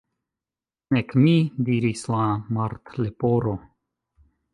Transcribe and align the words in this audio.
"Nek 0.95 1.11
mi," 1.25 1.33
diris 1.67 2.01
la 2.13 2.21
Martleporo. 2.59 3.53